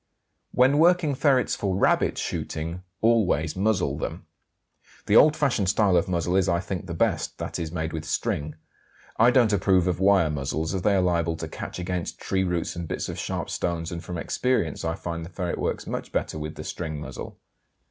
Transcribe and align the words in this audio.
WHEN 0.49 0.79
WORKING 0.79 1.13
FERRETS 1.13 1.55
FOR 1.55 1.75
RABBIT 1.77 2.17
SHOOTING 2.17 2.81
always 3.01 3.55
muzzle 3.55 3.99
them. 3.99 4.25
The 5.05 5.15
old 5.15 5.35
fashioned 5.35 5.69
style 5.69 5.95
of 5.95 6.07
muzzle 6.07 6.35
is, 6.37 6.49
I 6.49 6.59
think, 6.59 6.87
the 6.87 6.95
best, 6.95 7.37
that 7.37 7.59
is, 7.59 7.71
made 7.71 7.93
with 7.93 8.03
string. 8.03 8.55
I 9.19 9.29
don't 9.29 9.53
approve 9.53 9.85
of 9.87 9.99
wire 9.99 10.31
muzzles, 10.31 10.73
as 10.73 10.81
they 10.81 10.95
are 10.95 11.01
liable 11.03 11.35
to 11.35 11.47
catch 11.47 11.77
against 11.77 12.19
tree 12.19 12.43
roots 12.43 12.75
and 12.75 12.87
bits 12.87 13.09
of 13.09 13.19
sharp 13.19 13.51
stones, 13.51 13.91
and 13.91 14.03
from 14.03 14.17
experience 14.17 14.83
I 14.83 14.95
find 14.95 15.23
the 15.23 15.29
ferret 15.29 15.59
works 15.59 15.85
much 15.85 16.11
better 16.11 16.39
with 16.39 16.55
the 16.55 16.63
string 16.63 16.99
muzzle. 16.99 17.37